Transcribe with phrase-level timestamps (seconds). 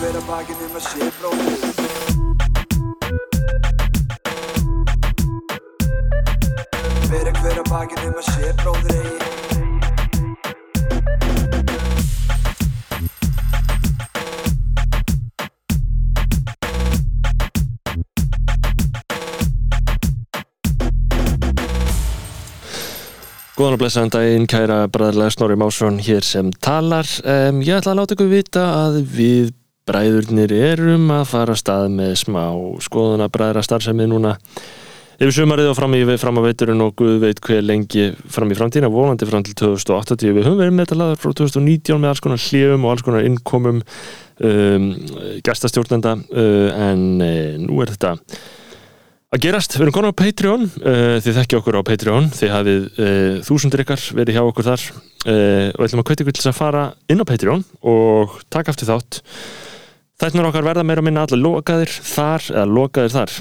[0.00, 1.60] hver að bakinn um að sé bróðir
[7.10, 9.28] Fyrir hver að bakinn um að sé bróðir eigi
[23.60, 27.04] Góðan og blessaðan daginn, kæra bræðarlega Snorri Másson hér sem talar.
[27.28, 29.50] Um, ég ætla að láta ykkur vita að við
[29.90, 32.44] bræðurnir erum að fara að stað með smá
[32.84, 34.36] skoðuna bræðra starfsemi núna.
[35.20, 38.56] Yfir sumarið og fram, í, fram á veiturinn og Guð veit hver lengi fram í
[38.56, 40.32] framtíðina, volandi fram til 2080.
[40.32, 43.28] Við höfum verið með þetta laður frá 2019 með alls konar hljöfum og alls konar
[43.28, 44.88] innkomum um,
[45.44, 48.14] gæstastjórnenda uh, en uh, nú er þetta
[49.30, 52.86] að gerast, við erum konar á Patreon uh, þið þekkja okkur á Patreon þið hafið
[52.88, 56.50] uh, þúsundir ykkar verið hjá okkur þar uh, og ætlum að kveit ykkur til þess
[56.50, 59.20] að fara inn á Patreon og taka aftur þátt
[60.20, 63.34] þættinur okkar verða meira að minna allar lokaðir þar eða lokaðir þar.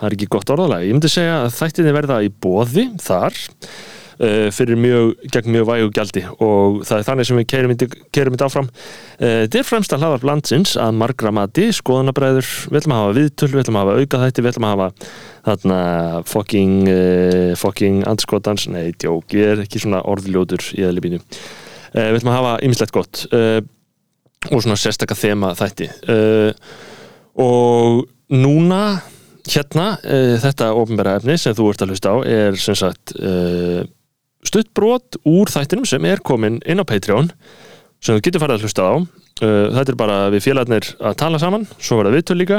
[0.00, 4.46] Það er ekki gott orðalega, ég myndi segja að þættinni verða í bóði þar uh,
[4.56, 6.22] fyrir mjög, gegn mjög vægu gjaldi.
[6.40, 7.74] Og það er þannig sem við keirum
[8.32, 8.70] þetta áfram.
[9.18, 12.48] Uh, þetta er fremst að hlaðar blandsins að margra mati, skoðanabræður.
[12.70, 15.10] Við ætlum að hafa viðtöl, við ætlum að hafa auka þætti við ætlum að hafa
[15.50, 15.80] þarna
[16.30, 18.70] fucking, uh, fucking andskotans.
[18.72, 22.96] Nei, djók, ég er ekki svona orðljótur í eðlipínu uh, við ætlum að hafa ymmislegt
[22.96, 23.26] gott
[24.50, 25.88] og svona sérstakka þema þætti.
[26.10, 26.50] Uh,
[27.40, 28.82] og núna
[29.48, 33.82] hérna, uh, þetta ofnbæra efni sem þú ert að hlusta á er sem sagt uh,
[34.46, 37.30] stuttbrot úr þættinum sem er komin inn á Patreon
[38.00, 38.92] sem þú getur farið að hlusta á.
[39.40, 42.58] Uh, þetta er bara við félagarnir að tala saman svo var það viðtöl líka.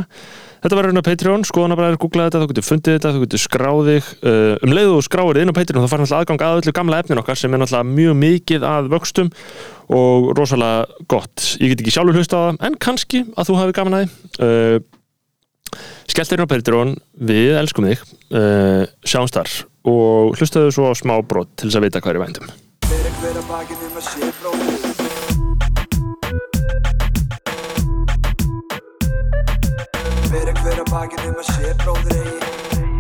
[0.62, 3.22] Þetta var inn á Patreon, skoðan að bara googla þetta þú getur fundið þetta, þú
[3.24, 6.58] getur skráðið uh, um leiðu og skráðið inn á Patreon þá fara náttúrulega aðgang að
[6.62, 9.30] öllu gamla efnin okkar sem er náttúrulega mjög mikið að vöxtum
[9.98, 11.38] og rosalega gott.
[11.58, 14.08] Ég get ekki sjálfur hlusta á það, en kannski að þú hafi gaman að því.
[14.46, 14.78] Uh,
[16.14, 16.92] skellt þér inn á Patreon,
[17.32, 18.00] við elskum þig.
[19.08, 19.50] Sjáumst þar
[19.88, 22.48] og hlustaðu svo á smá brot til þess að vita hvað er í vændum
[30.82, 32.91] að bakinn um að sé bróðir Fyrir hver að bakinn um að sé bróðir eigi